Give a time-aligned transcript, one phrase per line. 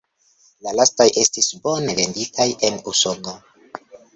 [0.67, 3.37] La lastaj estis bone venditaj en Usono.